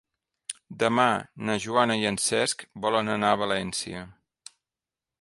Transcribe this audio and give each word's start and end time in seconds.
Demà 0.83 1.05
na 1.49 1.57
Joana 1.67 1.99
i 2.05 2.09
en 2.13 2.19
Cesc 2.23 2.67
volen 2.87 3.15
anar 3.19 3.31
a 3.37 3.41
València. 3.47 4.05